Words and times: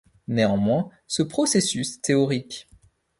Néanmoins, 0.27 0.89
ce 1.05 1.21
processus 1.21 1.97
est 1.97 2.01
théorique. 2.01 2.67